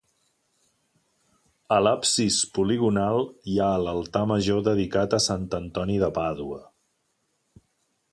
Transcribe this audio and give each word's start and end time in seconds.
A 1.75 1.77
l'absis 1.87 2.37
poligonal 2.55 3.27
hi 3.51 3.57
ha 3.65 3.69
l'altar 3.83 4.23
major 4.31 4.65
dedicat 4.69 5.15
a 5.19 5.23
sant 5.27 5.45
Antoni 5.59 5.99
de 6.05 6.11
Pàdua. 6.17 6.59